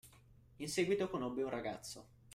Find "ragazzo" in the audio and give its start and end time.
1.51-2.07